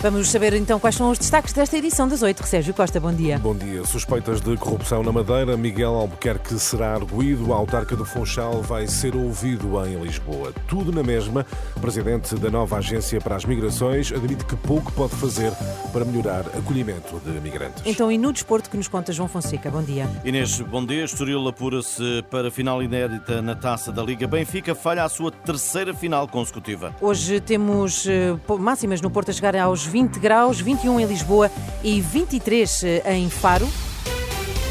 [0.00, 2.46] Vamos saber então quais são os destaques desta edição das 8.
[2.46, 3.36] Sérgio Costa, bom dia.
[3.36, 3.84] Bom dia.
[3.84, 9.16] Suspeitas de corrupção na Madeira, Miguel Albuquerque será arguído, a autarca do Funchal vai ser
[9.16, 10.52] ouvido em Lisboa.
[10.68, 11.44] Tudo na mesma.
[11.76, 15.52] O presidente da nova agência para as migrações admite que pouco pode fazer
[15.92, 17.82] para melhorar acolhimento de migrantes.
[17.84, 20.08] Então, e no desporto que nos conta João Fonseca, bom dia.
[20.24, 21.04] Inês, bom dia.
[21.04, 24.28] Estoril apura-se para a final inédita na Taça da Liga.
[24.28, 26.94] Benfica falha a sua terceira final consecutiva.
[27.00, 31.50] Hoje temos eh, máximas no Porto a chegar aos 20 graus, 21 em Lisboa
[31.82, 33.68] e 23 eh, em Faro.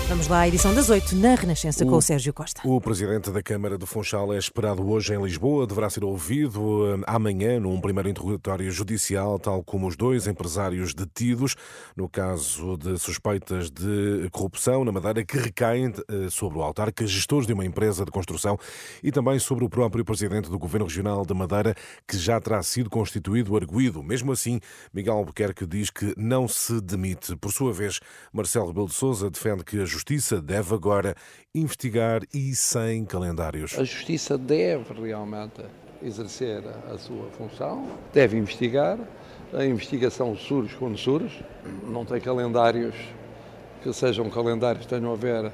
[0.07, 2.61] Vamos lá à edição das 8 na Renascença com o Sérgio Costa.
[2.63, 5.67] O presidente da Câmara de Funchal é esperado hoje em Lisboa.
[5.67, 11.57] Deverá ser ouvido eh, amanhã num primeiro interrogatório judicial, tal como os dois empresários detidos
[11.93, 17.45] no caso de suspeitas de corrupção na Madeira que recaem eh, sobre o autarca, gestores
[17.45, 18.57] de uma empresa de construção
[19.03, 21.75] e também sobre o próprio presidente do Governo Regional da Madeira,
[22.07, 24.01] que já terá sido constituído arguído.
[24.01, 24.61] Mesmo assim,
[24.93, 27.35] Miguel Albuquerque diz que não se demite.
[27.35, 27.99] Por sua vez,
[28.31, 31.15] Marcelo Rebelo de Sousa defende que a Justiça deve agora
[31.55, 33.79] investigar e sem calendários.
[33.79, 35.63] A Justiça deve realmente
[36.03, 38.99] exercer a sua função, deve investigar.
[39.51, 41.43] A investigação surge quando surge,
[41.83, 42.93] não tem calendários
[43.81, 45.51] que sejam calendários que tenham a ver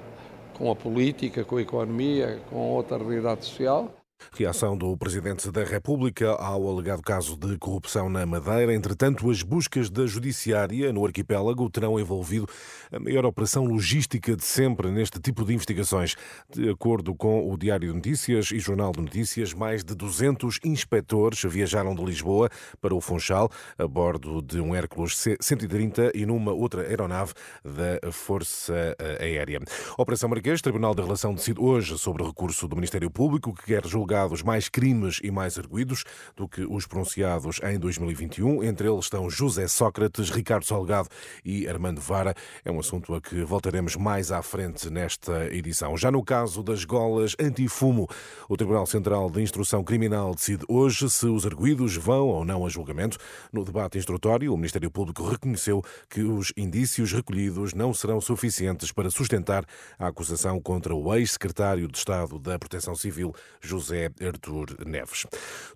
[0.57, 3.95] com a política, com a economia, com outra realidade social.
[4.31, 8.73] Reação do Presidente da República ao alegado caso de corrupção na Madeira.
[8.73, 12.47] Entretanto, as buscas da Judiciária no arquipélago terão envolvido
[12.91, 16.15] a maior operação logística de sempre neste tipo de investigações.
[16.49, 21.41] De acordo com o Diário de Notícias e Jornal de Notícias, mais de 200 inspectores
[21.43, 22.49] viajaram de Lisboa
[22.81, 28.95] para o Funchal a bordo de um Hércules C-130 e numa outra aeronave da Força
[29.19, 29.59] Aérea.
[29.97, 33.85] Operação Marquês, Tribunal da Relação decide hoje sobre o recurso do Ministério Público que quer
[33.85, 36.03] julgar julgados mais crimes e mais arguídos
[36.37, 38.63] do que os pronunciados em 2021.
[38.63, 41.09] Entre eles estão José Sócrates, Ricardo Salgado
[41.43, 42.35] e Armando Vara.
[42.63, 45.97] É um assunto a que voltaremos mais à frente nesta edição.
[45.97, 48.07] Já no caso das golas antifumo,
[48.47, 52.69] o Tribunal Central de Instrução Criminal decide hoje se os arguídos vão ou não a
[52.69, 53.17] julgamento.
[53.51, 59.09] No debate instrutório, o Ministério Público reconheceu que os indícios recolhidos não serão suficientes para
[59.09, 59.65] sustentar
[59.97, 65.25] a acusação contra o ex-secretário de Estado da Proteção Civil, José Artur Neves.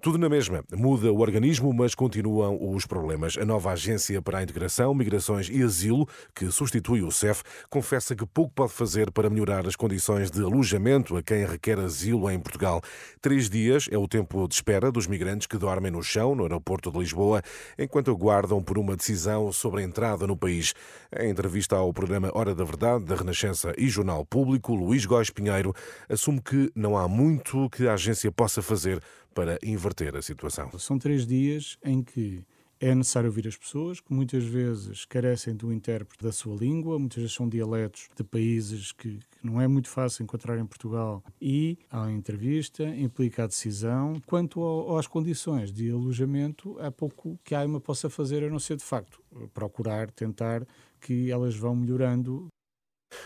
[0.01, 0.63] Tudo na mesma.
[0.71, 3.37] Muda o organismo, mas continuam os problemas.
[3.37, 8.25] A nova Agência para a Integração, Migrações e Asilo, que substitui o CEF, confessa que
[8.25, 12.81] pouco pode fazer para melhorar as condições de alojamento a quem requer asilo em Portugal.
[13.21, 16.91] Três dias é o tempo de espera dos migrantes que dormem no chão, no aeroporto
[16.91, 17.41] de Lisboa,
[17.77, 20.73] enquanto aguardam por uma decisão sobre a entrada no país.
[21.19, 25.73] Em entrevista ao programa Hora da Verdade, da Renascença e Jornal Público, Luís Góes Pinheiro
[26.09, 29.01] assume que não há muito que a agência possa fazer
[29.33, 30.71] para inverter a situação?
[30.79, 32.43] São três dias em que
[32.79, 37.17] é necessário ouvir as pessoas, que muitas vezes carecem do intérprete da sua língua, muitas
[37.17, 41.23] vezes são dialetos de países que, não é muito fácil encontrar em Portugal.
[41.41, 44.13] E a entrevista implica a decisão.
[44.25, 48.59] Quanto ao, às condições de alojamento, há pouco que a AIMA possa fazer, a não
[48.59, 49.21] ser de facto
[49.53, 50.65] procurar, tentar
[50.99, 52.47] que elas vão melhorando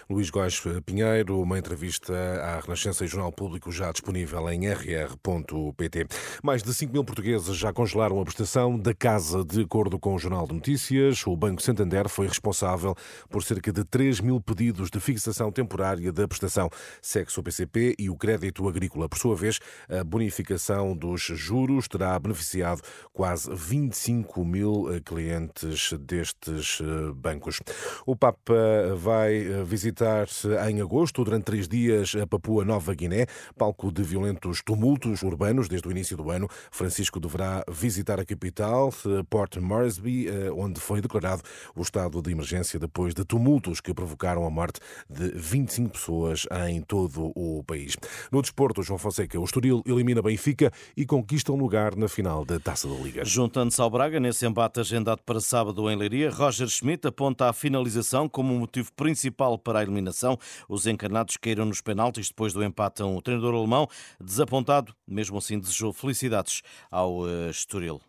[0.09, 6.07] Luís Góes Pinheiro, uma entrevista à Renascença e Jornal Público já disponível em rr.pt.
[6.43, 10.19] Mais de 5 mil portugueses já congelaram a prestação da casa, de acordo com o
[10.19, 11.25] Jornal de Notícias.
[11.25, 12.95] O Banco Santander foi responsável
[13.29, 16.69] por cerca de 3 mil pedidos de fixação temporária da prestação.
[17.01, 19.07] Segue-se o PCP e o crédito agrícola.
[19.07, 19.59] Por sua vez,
[19.89, 22.81] a bonificação dos juros terá beneficiado
[23.13, 27.59] quase 25 mil clientes destes eh, bancos.
[28.05, 28.53] O Papa
[28.95, 30.27] vai eh, visitar
[30.69, 33.25] em agosto, durante três dias, a Papua Nova Guiné,
[33.57, 36.49] palco de violentos tumultos urbanos desde o início do ano.
[36.69, 38.93] Francisco deverá visitar a capital,
[39.29, 41.41] Port Moresby, eh, onde foi declarado
[41.73, 46.81] o estado de emergência depois de tumultos que provocaram a morte de 25 pessoas em
[46.81, 47.95] todo o país.
[48.29, 52.59] No desporto, João Fonseca, o Estoril elimina Benfica e conquista um lugar na final da
[52.59, 53.23] Taça da Liga.
[53.23, 58.27] Juntando-se ao Braga, nesse embate agendado para sábado em Leiria, Roger Schmidt aponta a finalização
[58.27, 60.37] como motivo principal para a eliminação.
[60.67, 63.87] Os encarnados caíram nos penaltis depois do empate a um treinador alemão
[64.19, 68.01] desapontado, mesmo assim desejou felicidades ao uh, Estoril.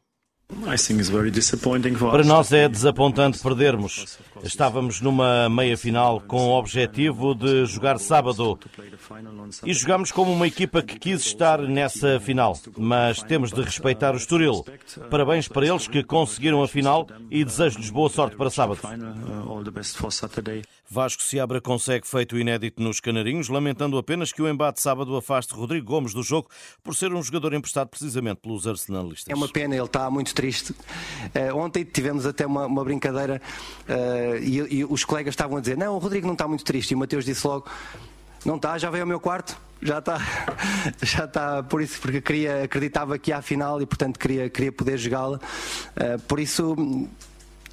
[2.10, 4.19] Para nós é desapontante perdermos.
[4.43, 8.58] Estávamos numa meia-final com o objetivo de jogar sábado
[9.64, 14.16] e jogamos como uma equipa que quis estar nessa final, mas temos de respeitar o
[14.16, 14.64] Estoril.
[15.10, 18.81] Parabéns para eles que conseguiram a final e desejo-lhes boa sorte para sábado.
[20.90, 25.87] Vasco Seabra consegue feito inédito nos Canarinhos, lamentando apenas que o embate sábado afaste Rodrigo
[25.87, 26.48] Gomes do jogo
[26.82, 29.31] por ser um jogador emprestado precisamente pelos arsenalistas.
[29.31, 30.72] É uma pena, ele está muito triste.
[30.72, 33.40] Uh, ontem tivemos até uma, uma brincadeira
[33.88, 36.90] uh, e, e, os colegas estavam a dizer: Não, o Rodrigo não está muito triste.
[36.90, 37.66] E o Mateus disse logo:
[38.44, 39.56] Não está, já veio ao meu quarto.
[39.80, 40.18] Já está,
[41.02, 44.72] já está por isso, porque queria, acreditava que ia à final e, portanto, queria, queria
[44.72, 45.38] poder jogá-la.
[45.38, 46.74] Uh, por isso,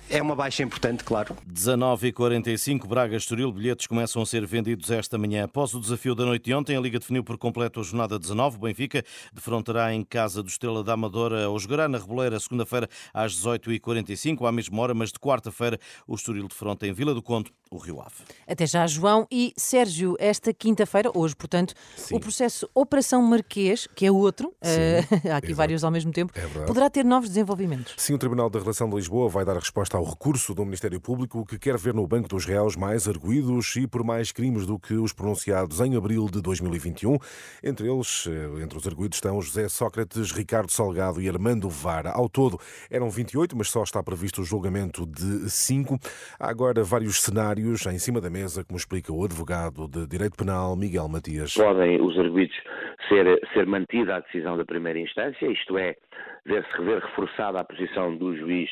[0.10, 1.36] é uma baixa importante, claro.
[1.52, 3.52] 19h45, Braga Estoril.
[3.52, 5.46] Bilhetes começam a ser vendidos esta manhã.
[5.46, 8.58] Após o desafio da noite de ontem, a Liga definiu por completo a jornada 19.
[8.58, 13.34] O Benfica defrontará em casa do Estrela da Amadora ou jogará na Reboleira segunda-feira às
[13.36, 17.78] 18h45, à mesma hora, mas de quarta-feira o Estoril defronta em Vila do Conde o
[17.78, 18.16] Rio Ave.
[18.48, 22.16] Até já, João e Sérgio, esta quinta-feira, hoje, portanto, Sim.
[22.16, 24.54] o processo Operação Marquês, que é outro, uh,
[25.32, 25.56] há aqui exato.
[25.56, 27.94] vários ao mesmo tempo, é poderá ter novos desenvolvimentos.
[27.98, 31.46] Sim, o Tribunal da Relação de Lisboa vai dar resposta ao recurso do Ministério Público
[31.46, 34.94] que quer ver no Banco dos Réus mais arguídos e por mais crimes do que
[34.94, 37.18] os pronunciados em abril de 2021.
[37.62, 42.12] Entre eles, eh, entre os arguídos estão José Sócrates, Ricardo Salgado e Armando Vara.
[42.12, 42.58] Ao todo
[42.90, 46.00] eram 28, mas só está previsto o julgamento de 5.
[46.40, 50.78] Há agora vários cenários em cima da mesa, como explica o advogado de Direito Penal,
[50.78, 51.56] Miguel Matias.
[51.56, 52.56] Podem os arguidos
[53.10, 55.96] ser, ser mantida a decisão da primeira instância, isto é,
[56.46, 58.70] deve-se rever reforçada a posição do juiz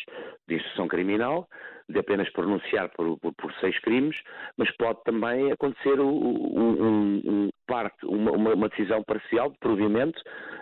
[0.48, 1.50] de instrução criminal,
[1.90, 4.22] de apenas pronunciar por, por, por, seis crimes,
[4.58, 10.20] mas pode também acontecer um, um, um parte, uma, uma, decisão parcial de provimento,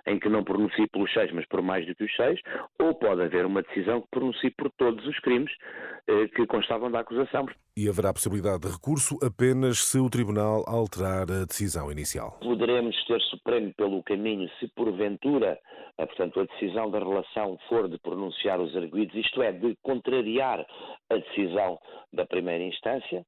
[0.07, 2.39] em que não pronuncie pelos seis, mas por mais do que os seis,
[2.79, 5.51] ou pode haver uma decisão que pronuncie por todos os crimes
[6.07, 7.47] eh, que constavam da acusação.
[7.77, 12.39] E haverá possibilidade de recurso apenas se o Tribunal alterar a decisão inicial.
[12.41, 15.59] Poderemos ter Supremo pelo caminho se porventura,
[15.97, 20.65] eh, portanto, a decisão da relação for de pronunciar os arguídos, isto é, de contrariar
[21.09, 21.79] a decisão
[22.13, 23.25] da primeira instância,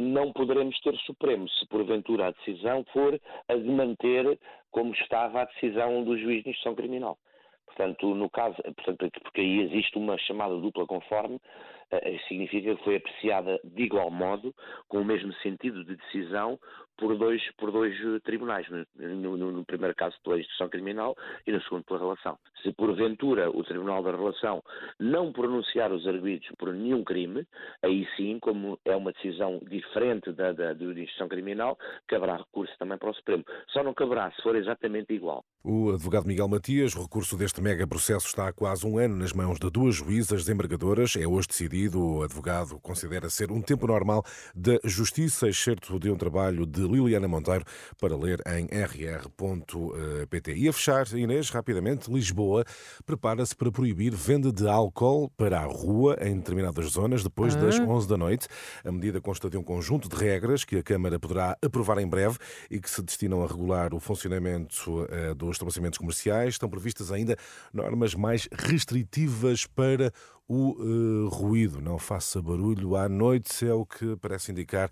[0.00, 4.38] não poderemos ter Supremo se porventura a decisão for a de manter
[4.70, 7.18] como estava a decisão do juiz de instrução criminal.
[7.66, 11.40] Portanto, no caso, portanto, porque aí existe uma chamada dupla conforme,
[11.83, 11.83] eh,
[12.28, 14.54] significa que foi apreciada de igual modo,
[14.88, 16.58] com o mesmo sentido de decisão,
[16.96, 21.16] por dois, por dois eh, tribunais, no, no, no, primeiro caso pela instrução criminal
[21.46, 22.38] e no segundo pela relação.
[22.62, 24.62] Se porventura o Tribunal da Relação
[24.98, 27.46] não pronunciar os arguidos por nenhum crime,
[27.82, 31.76] aí sim, como é uma decisão diferente da, da, da instrução criminal,
[32.06, 33.44] caberá recurso também para o Supremo.
[33.68, 35.44] Só não caberá se for exatamente igual.
[35.64, 39.32] O advogado Miguel Matias, o recurso deste mega processo está há quase um ano nas
[39.32, 41.16] mãos de duas juízas desembargadoras.
[41.16, 41.73] É hoje decidido.
[41.74, 44.24] O advogado considera ser um tempo normal
[44.54, 47.64] da justiça, excerto de um trabalho de Liliana Monteiro
[48.00, 50.54] para ler em rr.pt.
[50.54, 52.64] E a fechar, Inês, rapidamente, Lisboa
[53.04, 58.06] prepara-se para proibir venda de álcool para a rua em determinadas zonas depois das 11
[58.06, 58.46] da noite.
[58.84, 62.38] A medida consta de um conjunto de regras que a Câmara poderá aprovar em breve
[62.70, 66.54] e que se destinam a regular o funcionamento eh, dos estabelecimentos comerciais.
[66.54, 67.36] Estão previstas ainda
[67.72, 70.12] normas mais restritivas para
[70.48, 71.80] o uh, ruído.
[71.80, 74.90] Não faça barulho à noite, é o que parece indicar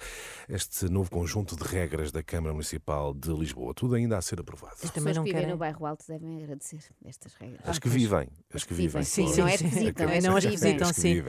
[0.48, 3.74] este novo conjunto de regras da Câmara Municipal de Lisboa.
[3.74, 4.74] Tudo ainda a ser aprovado.
[4.82, 7.60] As pessoas que vivem no bairro Alto devem agradecer estas regras.
[7.64, 8.28] As que vivem.
[8.52, 9.02] As que vivem.
[9.02, 11.22] Sim, sim, não é esquisitam, é não as visitam, sim.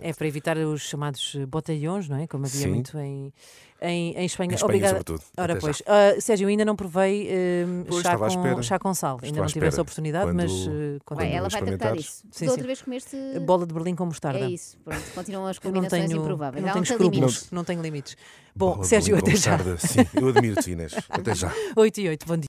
[0.00, 2.26] É para evitar os chamados botelhões, não é?
[2.26, 2.68] Como havia sim.
[2.68, 3.32] muito em,
[3.80, 4.52] em, em Espanha.
[4.52, 4.98] Em Espanha Obrigada.
[4.98, 5.22] sobretudo.
[5.36, 5.80] Ora, Até pois.
[5.80, 9.18] Uh, Sérgio, ainda não provei uh, chá, com, chá com sal.
[9.22, 10.52] Ainda não tive essa oportunidade, quando, mas...
[10.52, 12.24] Uh, quando vai, ela vai tratar disso.
[12.30, 13.16] Sim, outra vez comeste...
[13.40, 14.38] Bola de Berlim com mostarda.
[14.38, 15.02] É isso, pronto.
[15.14, 16.64] Continuam as combinações tenho, improváveis.
[16.64, 17.50] Não, não tenho limites.
[17.50, 18.16] Não, não tenho limites.
[18.54, 19.58] Bom, Bola Sérgio, até já.
[19.76, 20.94] Sim, eu admiro-te, Inês.
[21.10, 21.52] Até já.
[21.76, 22.44] 8 e 8, bom dia.